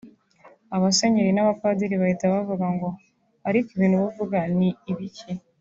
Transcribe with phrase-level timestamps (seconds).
[0.75, 2.89] Abasenyeri n’abapadiri bahita bavuga ngo
[3.47, 5.29] ariko ibintu uba uvuga ni ibiki